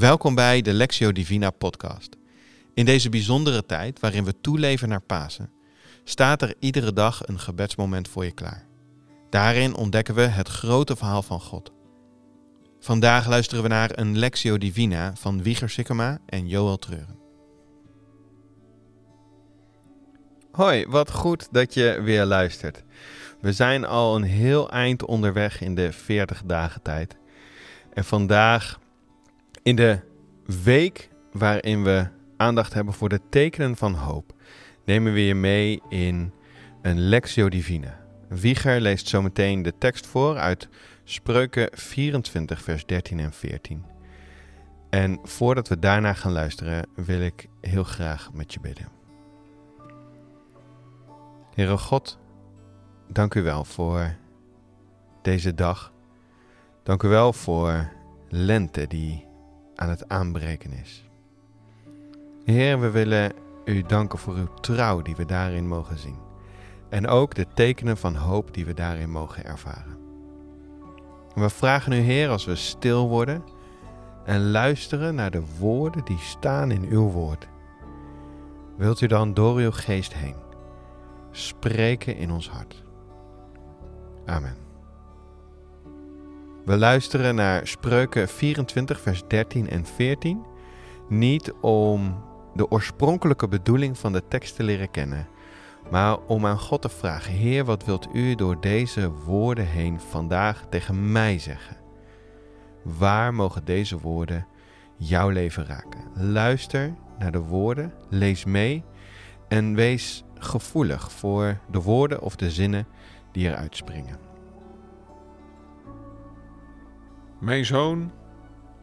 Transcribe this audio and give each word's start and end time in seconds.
Welkom 0.00 0.34
bij 0.34 0.62
de 0.62 0.72
Lectio 0.72 1.12
Divina 1.12 1.50
podcast. 1.50 2.16
In 2.74 2.84
deze 2.84 3.08
bijzondere 3.08 3.66
tijd 3.66 4.00
waarin 4.00 4.24
we 4.24 4.40
toeleven 4.40 4.88
naar 4.88 5.00
Pasen, 5.00 5.52
staat 6.04 6.42
er 6.42 6.54
iedere 6.58 6.92
dag 6.92 7.26
een 7.26 7.38
gebedsmoment 7.38 8.08
voor 8.08 8.24
je 8.24 8.32
klaar. 8.32 8.66
Daarin 9.30 9.74
ontdekken 9.74 10.14
we 10.14 10.20
het 10.20 10.48
grote 10.48 10.96
verhaal 10.96 11.22
van 11.22 11.40
God. 11.40 11.72
Vandaag 12.78 13.28
luisteren 13.28 13.62
we 13.62 13.68
naar 13.68 13.90
een 13.98 14.18
Lectio 14.18 14.58
Divina 14.58 15.12
van 15.16 15.42
Wieger 15.42 15.70
Sikkema 15.70 16.18
en 16.26 16.48
Joël 16.48 16.76
Treuren. 16.76 17.18
Hoi, 20.52 20.86
wat 20.86 21.10
goed 21.10 21.48
dat 21.50 21.74
je 21.74 22.00
weer 22.02 22.24
luistert. 22.24 22.84
We 23.40 23.52
zijn 23.52 23.84
al 23.84 24.16
een 24.16 24.22
heel 24.22 24.70
eind 24.70 25.04
onderweg 25.04 25.60
in 25.60 25.74
de 25.74 25.92
40 25.92 26.42
dagen 26.44 26.82
tijd. 26.82 27.16
En 27.92 28.04
vandaag 28.04 28.78
in 29.70 29.76
de 29.76 30.00
week 30.62 31.08
waarin 31.32 31.82
we 31.82 32.08
aandacht 32.36 32.74
hebben 32.74 32.94
voor 32.94 33.08
de 33.08 33.20
tekenen 33.28 33.76
van 33.76 33.94
hoop, 33.94 34.32
nemen 34.84 35.12
we 35.12 35.24
je 35.24 35.34
mee 35.34 35.82
in 35.88 36.32
een 36.82 36.98
Lectio 36.98 37.48
Divina. 37.48 38.00
Wieger 38.28 38.80
leest 38.80 39.08
zometeen 39.08 39.62
de 39.62 39.72
tekst 39.78 40.06
voor 40.06 40.36
uit 40.36 40.68
Spreuken 41.04 41.68
24, 41.72 42.62
vers 42.62 42.86
13 42.86 43.18
en 43.18 43.32
14. 43.32 43.84
En 44.88 45.18
voordat 45.22 45.68
we 45.68 45.78
daarna 45.78 46.12
gaan 46.12 46.32
luisteren, 46.32 46.86
wil 46.94 47.20
ik 47.20 47.48
heel 47.60 47.84
graag 47.84 48.32
met 48.32 48.52
je 48.52 48.60
bidden. 48.60 48.88
Heere 51.54 51.78
God, 51.78 52.18
dank 53.08 53.34
u 53.34 53.42
wel 53.42 53.64
voor 53.64 54.16
deze 55.22 55.54
dag. 55.54 55.92
Dank 56.82 57.02
u 57.02 57.08
wel 57.08 57.32
voor 57.32 57.88
lente 58.28 58.86
die 58.86 59.28
aan 59.80 59.88
het 59.88 60.08
aanbreken 60.08 60.72
is. 60.72 61.04
Heer, 62.44 62.80
we 62.80 62.90
willen 62.90 63.32
u 63.64 63.82
danken 63.82 64.18
voor 64.18 64.34
uw 64.34 64.54
trouw 64.60 65.02
die 65.02 65.16
we 65.16 65.24
daarin 65.24 65.68
mogen 65.68 65.98
zien. 65.98 66.18
En 66.88 67.06
ook 67.06 67.34
de 67.34 67.46
tekenen 67.54 67.96
van 67.96 68.14
hoop 68.14 68.54
die 68.54 68.64
we 68.64 68.74
daarin 68.74 69.10
mogen 69.10 69.44
ervaren. 69.44 69.98
we 71.34 71.50
vragen 71.50 71.92
u, 71.92 71.96
Heer, 71.96 72.28
als 72.28 72.44
we 72.44 72.54
stil 72.54 73.08
worden 73.08 73.44
en 74.24 74.50
luisteren 74.50 75.14
naar 75.14 75.30
de 75.30 75.42
woorden 75.58 76.04
die 76.04 76.18
staan 76.18 76.70
in 76.70 76.84
uw 76.84 77.10
woord. 77.10 77.48
Wilt 78.76 79.00
u 79.00 79.06
dan 79.06 79.34
door 79.34 79.56
uw 79.56 79.70
geest 79.70 80.14
heen 80.14 80.36
spreken 81.30 82.16
in 82.16 82.30
ons 82.30 82.50
hart? 82.50 82.82
Amen. 84.26 84.69
We 86.64 86.76
luisteren 86.76 87.34
naar 87.34 87.66
Spreuken 87.66 88.28
24, 88.28 89.00
vers 89.00 89.22
13 89.28 89.68
en 89.68 89.86
14. 89.86 90.44
Niet 91.08 91.52
om 91.60 92.24
de 92.54 92.70
oorspronkelijke 92.70 93.48
bedoeling 93.48 93.98
van 93.98 94.12
de 94.12 94.22
tekst 94.28 94.56
te 94.56 94.62
leren 94.62 94.90
kennen, 94.90 95.28
maar 95.90 96.18
om 96.18 96.46
aan 96.46 96.58
God 96.58 96.82
te 96.82 96.88
vragen: 96.88 97.32
Heer, 97.32 97.64
wat 97.64 97.84
wilt 97.84 98.08
u 98.12 98.34
door 98.34 98.60
deze 98.60 99.10
woorden 99.10 99.66
heen 99.66 100.00
vandaag 100.00 100.66
tegen 100.70 101.12
mij 101.12 101.38
zeggen? 101.38 101.76
Waar 102.82 103.34
mogen 103.34 103.64
deze 103.64 103.98
woorden 103.98 104.46
jouw 104.96 105.28
leven 105.28 105.66
raken? 105.66 106.00
Luister 106.14 106.94
naar 107.18 107.32
de 107.32 107.42
woorden, 107.42 107.92
lees 108.08 108.44
mee 108.44 108.84
en 109.48 109.74
wees 109.74 110.24
gevoelig 110.38 111.12
voor 111.12 111.58
de 111.70 111.80
woorden 111.80 112.20
of 112.20 112.36
de 112.36 112.50
zinnen 112.50 112.86
die 113.32 113.48
eruit 113.48 113.76
springen. 113.76 114.29
Mijn 117.40 117.64
zoon, 117.64 118.12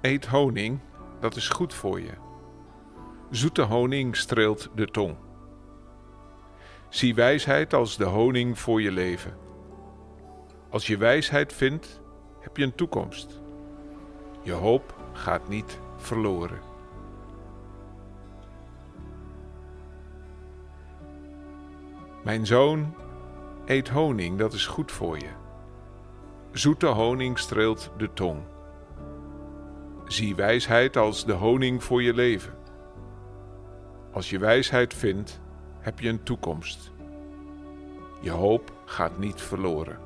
eet 0.00 0.26
honing, 0.26 0.80
dat 1.20 1.36
is 1.36 1.48
goed 1.48 1.74
voor 1.74 2.00
je. 2.00 2.12
Zoete 3.30 3.62
honing 3.62 4.16
streelt 4.16 4.70
de 4.74 4.86
tong. 4.86 5.16
Zie 6.88 7.14
wijsheid 7.14 7.74
als 7.74 7.96
de 7.96 8.04
honing 8.04 8.58
voor 8.58 8.82
je 8.82 8.90
leven. 8.90 9.36
Als 10.70 10.86
je 10.86 10.96
wijsheid 10.96 11.52
vindt, 11.52 12.00
heb 12.40 12.56
je 12.56 12.64
een 12.64 12.74
toekomst. 12.74 13.40
Je 14.42 14.52
hoop 14.52 14.94
gaat 15.12 15.48
niet 15.48 15.78
verloren. 15.96 16.60
Mijn 22.24 22.46
zoon, 22.46 22.94
eet 23.66 23.88
honing, 23.88 24.38
dat 24.38 24.52
is 24.52 24.66
goed 24.66 24.92
voor 24.92 25.18
je. 25.18 25.43
Zoete 26.54 26.86
honing 26.86 27.38
streelt 27.38 27.90
de 27.96 28.12
tong. 28.12 28.42
Zie 30.06 30.34
wijsheid 30.34 30.96
als 30.96 31.24
de 31.24 31.32
honing 31.32 31.84
voor 31.84 32.02
je 32.02 32.14
leven. 32.14 32.54
Als 34.12 34.30
je 34.30 34.38
wijsheid 34.38 34.94
vindt, 34.94 35.40
heb 35.78 36.00
je 36.00 36.08
een 36.08 36.22
toekomst. 36.22 36.92
Je 38.20 38.30
hoop 38.30 38.72
gaat 38.84 39.18
niet 39.18 39.40
verloren. 39.40 39.98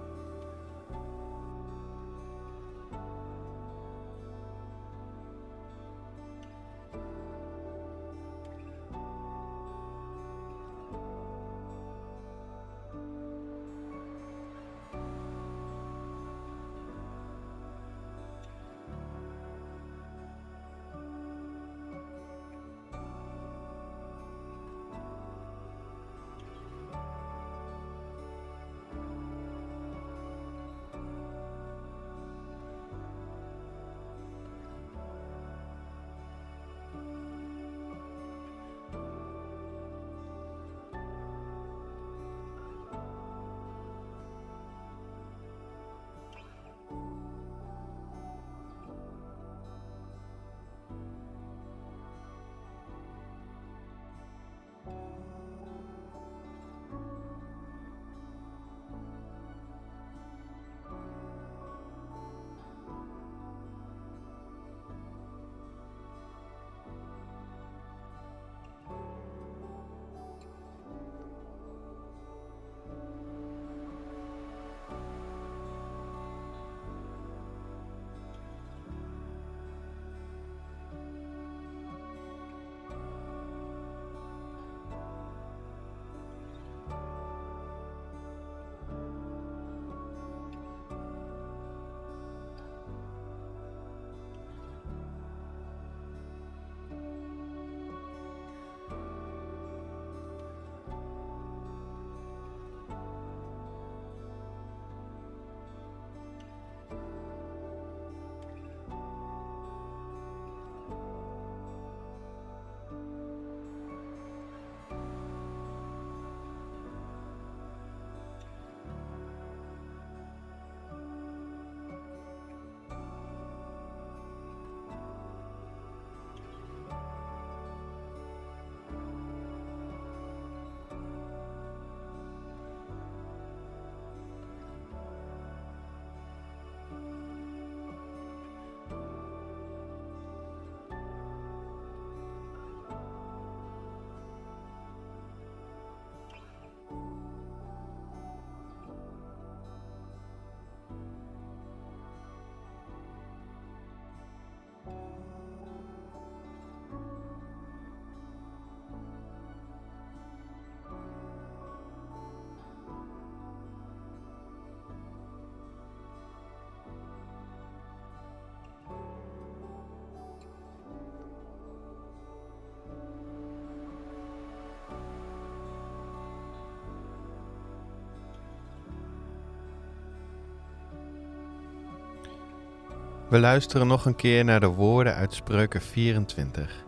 We 183.28 183.38
luisteren 183.38 183.86
nog 183.86 184.04
een 184.04 184.16
keer 184.16 184.44
naar 184.44 184.60
de 184.60 184.66
woorden 184.66 185.14
uit 185.14 185.34
Spreuken 185.34 185.80
24. 185.80 186.84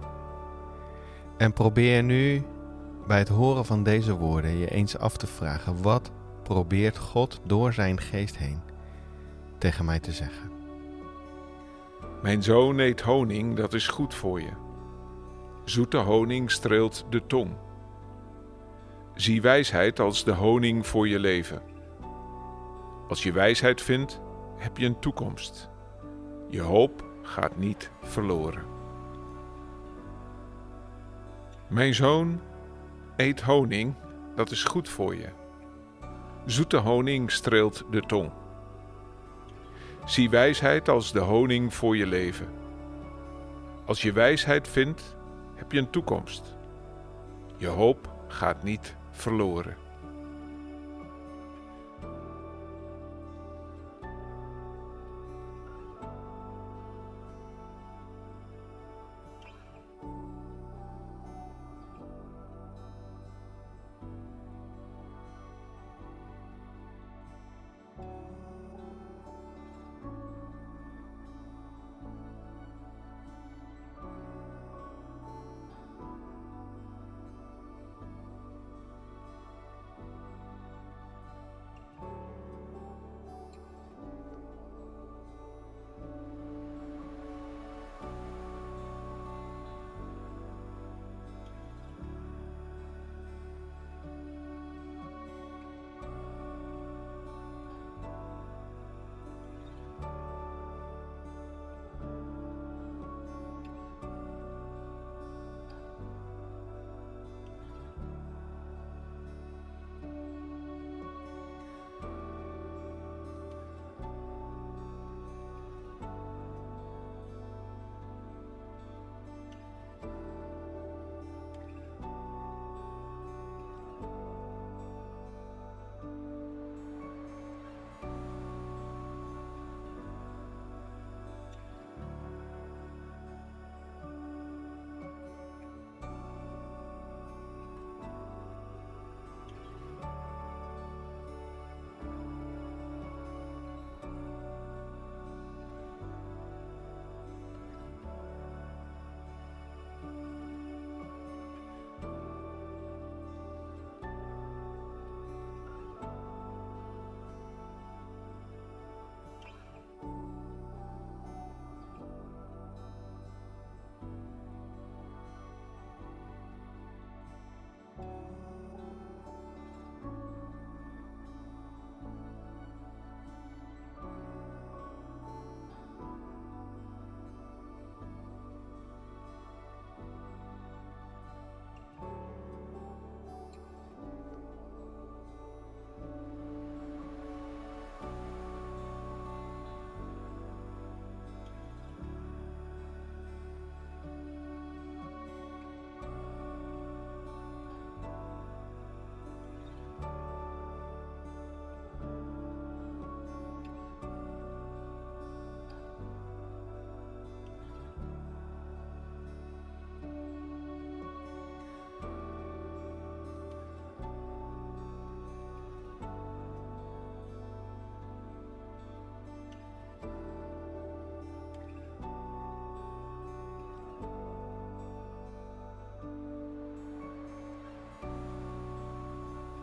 En 1.37 1.53
probeer 1.53 2.03
nu 2.03 2.47
bij 3.07 3.19
het 3.19 3.29
horen 3.29 3.65
van 3.65 3.83
deze 3.83 4.15
woorden 4.15 4.59
je 4.59 4.71
eens 4.71 4.99
af 4.99 5.17
te 5.17 5.27
vragen: 5.27 5.83
wat 5.83 6.11
probeert 6.43 6.99
God 6.99 7.41
door 7.45 7.73
zijn 7.73 8.01
geest 8.01 8.37
heen 8.37 8.61
tegen 9.59 9.85
mij 9.85 10.01
te 10.01 10.13
zeggen? 10.13 10.51
Mijn 12.23 12.43
zoon 12.43 12.79
eet 12.79 13.01
honing, 13.01 13.57
dat 13.57 13.75
is 13.75 13.89
goed 13.89 14.15
voor 14.15 14.41
je. 14.41 14.53
Zoete 15.65 15.99
honing 15.99 16.51
streelt 16.51 17.07
de 17.11 17.27
tong. 17.27 17.57
Zie 19.15 19.43
wijsheid 19.43 20.01
als 20.01 20.25
de 20.25 20.33
honing 20.33 20.87
voor 20.87 21.09
je 21.09 21.19
leven. 21.19 21.63
Als 23.09 23.23
je 23.23 23.33
wijsheid 23.33 23.83
vindt, 23.83 24.21
heb 24.57 24.77
je 24.77 24.87
een 24.87 24.99
toekomst. 24.99 25.70
Je 26.51 26.61
hoop 26.61 27.05
gaat 27.23 27.57
niet 27.57 27.91
verloren. 28.03 28.63
Mijn 31.69 31.95
zoon, 31.95 32.41
eet 33.17 33.41
honing, 33.41 33.95
dat 34.35 34.51
is 34.51 34.65
goed 34.65 34.89
voor 34.89 35.15
je. 35.15 35.29
Zoete 36.45 36.77
honing 36.77 37.31
streelt 37.31 37.85
de 37.91 38.01
tong. 38.01 38.31
Zie 40.05 40.31
wijsheid 40.31 40.89
als 40.89 41.13
de 41.13 41.21
honing 41.21 41.75
voor 41.75 41.97
je 41.97 42.07
leven. 42.07 42.49
Als 43.85 44.03
je 44.03 44.13
wijsheid 44.13 44.69
vindt, 44.69 45.17
heb 45.55 45.73
je 45.73 45.79
een 45.79 45.91
toekomst. 45.91 46.57
Je 47.57 47.69
hoop 47.69 48.15
gaat 48.29 48.63
niet 48.63 48.97
verloren. 49.11 49.77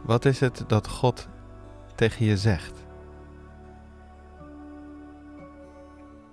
Wat 0.07 0.25
is 0.25 0.39
het 0.39 0.63
dat 0.67 0.87
God 0.87 1.27
tegen 1.95 2.25
je 2.25 2.37
zegt? 2.37 2.85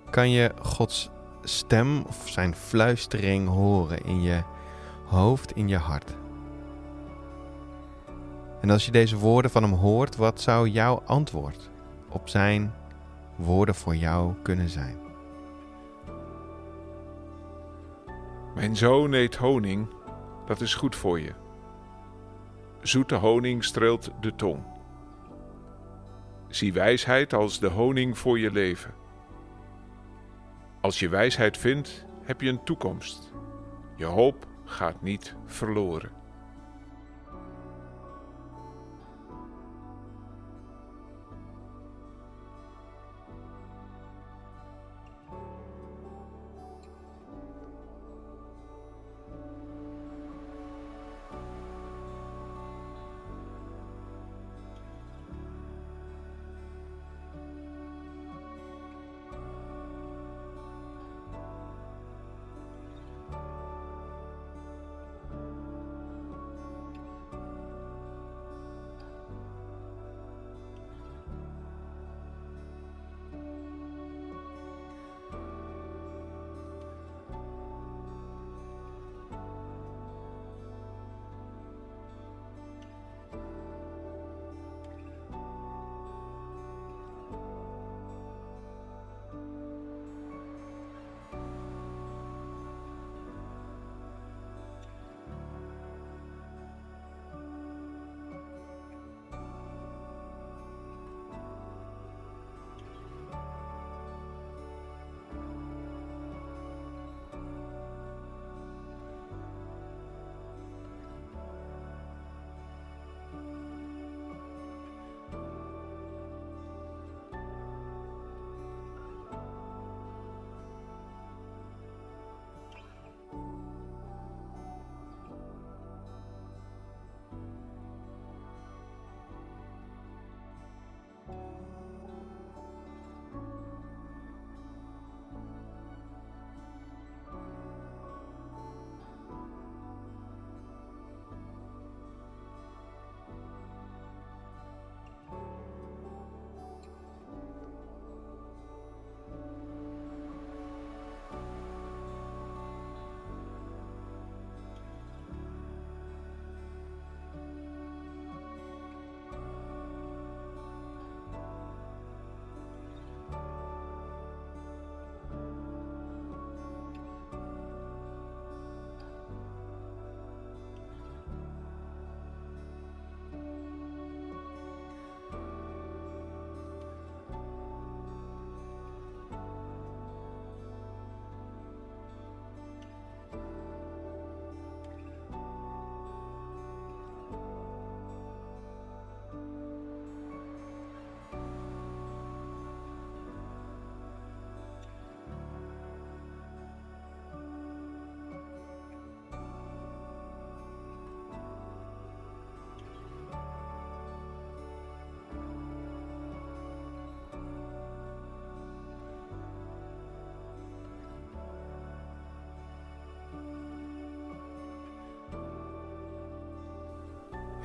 Kan 0.09 0.29
je 0.29 0.51
Gods 0.61 1.09
stem 1.43 2.03
of 2.07 2.29
zijn 2.29 2.55
fluistering 2.55 3.47
horen 3.47 4.03
in 4.03 4.21
je 4.21 4.43
hoofd, 5.05 5.51
in 5.51 5.67
je 5.67 5.77
hart? 5.77 6.15
En 8.61 8.69
als 8.69 8.85
je 8.85 8.91
deze 8.91 9.17
woorden 9.17 9.51
van 9.51 9.63
hem 9.63 9.73
hoort, 9.73 10.15
wat 10.15 10.41
zou 10.41 10.69
jouw 10.69 11.01
antwoord 11.05 11.69
op 12.09 12.29
zijn 12.29 12.73
woorden 13.35 13.75
voor 13.75 13.95
jou 13.95 14.33
kunnen 14.41 14.69
zijn? 14.69 14.97
Mijn 18.55 18.75
zoon 18.75 19.13
eet 19.13 19.35
honing, 19.35 19.87
dat 20.45 20.61
is 20.61 20.73
goed 20.75 20.95
voor 20.95 21.19
je. 21.19 21.44
Zoete 22.85 23.15
honing 23.15 23.63
streelt 23.63 24.11
de 24.21 24.35
tong. 24.35 24.63
Zie 26.47 26.73
wijsheid 26.73 27.33
als 27.33 27.59
de 27.59 27.67
honing 27.67 28.17
voor 28.17 28.39
je 28.39 28.51
leven. 28.51 28.93
Als 30.81 30.99
je 30.99 31.09
wijsheid 31.09 31.57
vindt, 31.57 32.05
heb 32.23 32.41
je 32.41 32.49
een 32.49 32.63
toekomst. 32.63 33.33
Je 33.95 34.05
hoop 34.05 34.47
gaat 34.65 35.01
niet 35.01 35.35
verloren. 35.45 36.11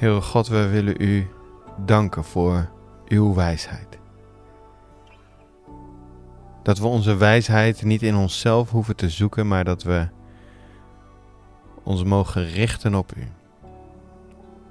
Heere 0.00 0.20
God, 0.20 0.48
we 0.48 0.68
willen 0.68 1.02
u 1.02 1.28
danken 1.84 2.24
voor 2.24 2.68
uw 3.08 3.34
wijsheid. 3.34 3.98
Dat 6.62 6.78
we 6.78 6.86
onze 6.86 7.16
wijsheid 7.16 7.82
niet 7.82 8.02
in 8.02 8.16
onszelf 8.16 8.70
hoeven 8.70 8.96
te 8.96 9.10
zoeken, 9.10 9.48
maar 9.48 9.64
dat 9.64 9.82
we 9.82 10.08
ons 11.82 12.04
mogen 12.04 12.46
richten 12.46 12.94
op 12.94 13.12
u. 13.16 13.28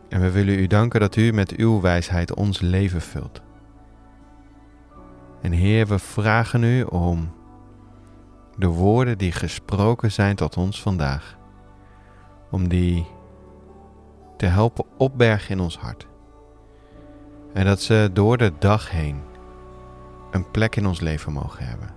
En 0.08 0.22
we 0.22 0.32
willen 0.32 0.60
u 0.60 0.68
danken 0.68 1.00
dat 1.00 1.16
u 1.16 1.32
met 1.32 1.56
uw 1.56 1.82
wijsheid 1.82 2.34
ons 2.34 2.60
leven 2.60 3.02
vult. 3.02 3.42
En 5.42 5.52
Heer, 5.52 5.88
we 5.88 6.00
vragen 6.00 6.64
u 6.64 6.84
om 6.84 7.32
de 8.58 8.68
woorden 8.68 9.18
die 9.18 9.32
gesproken 9.32 10.12
zijn 10.12 10.36
tot 10.36 10.58
ons 10.58 10.82
vandaag, 10.82 11.38
om 12.52 12.68
die 12.68 13.18
te 14.40 14.46
helpen 14.46 14.86
opbergen 14.98 15.52
in 15.52 15.60
ons 15.60 15.78
hart. 15.78 16.08
En 17.54 17.66
dat 17.66 17.82
ze 17.82 18.10
door 18.14 18.38
de 18.38 18.52
dag 18.60 18.92
heen 18.92 19.22
een 20.32 20.52
plek 20.52 20.76
in 20.76 20.88
ons 20.88 21.00
leven 21.00 21.34
mogen 21.34 21.66
hebben. 21.66 21.90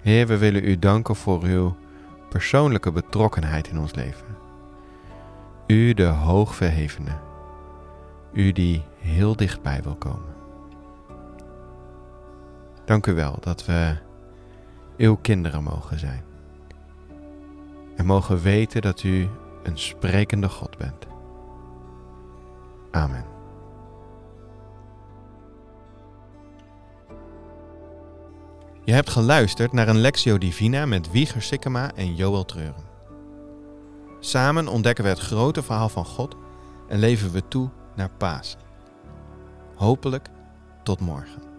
Heer, 0.00 0.26
we 0.26 0.38
willen 0.38 0.64
u 0.64 0.78
danken 0.78 1.16
voor 1.16 1.42
uw 1.42 1.76
persoonlijke 2.28 2.92
betrokkenheid 2.92 3.68
in 3.68 3.78
ons 3.78 3.94
leven. 3.94 4.26
U 5.66 5.94
de 5.94 6.06
hoogverhevene. 6.06 7.18
U 8.32 8.52
die 8.52 8.82
heel 8.98 9.36
dichtbij 9.36 9.82
wil 9.82 9.96
komen. 9.96 10.34
Dank 12.84 13.06
u 13.06 13.14
wel 13.14 13.36
dat 13.40 13.66
we 13.66 13.96
uw 14.96 15.16
kinderen 15.16 15.62
mogen 15.62 15.98
zijn. 15.98 16.24
En 17.96 18.06
mogen 18.06 18.40
weten 18.40 18.82
dat 18.82 19.02
u 19.02 19.28
een 19.62 19.78
sprekende 19.78 20.48
God 20.48 20.78
bent. 20.78 21.06
Amen. 22.90 23.24
Je 28.84 28.92
hebt 28.92 29.10
geluisterd 29.10 29.72
naar 29.72 29.88
een 29.88 29.98
Lectio 29.98 30.38
Divina 30.38 30.86
met 30.86 31.10
Wieger 31.10 31.42
Sikkema 31.42 31.94
en 31.94 32.14
Joël 32.14 32.44
Treuren. 32.44 32.84
Samen 34.20 34.68
ontdekken 34.68 35.04
we 35.04 35.10
het 35.10 35.18
grote 35.18 35.62
verhaal 35.62 35.88
van 35.88 36.04
God 36.04 36.36
en 36.88 36.98
leven 36.98 37.32
we 37.32 37.48
toe 37.48 37.70
naar 37.96 38.10
Pasen. 38.10 38.60
Hopelijk 39.74 40.28
tot 40.82 41.00
morgen. 41.00 41.51